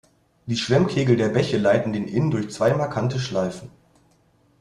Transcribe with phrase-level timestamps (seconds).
[0.47, 3.69] Die Schwemmkegel der Bäche leiten den Inn durch zwei markante Schleifen.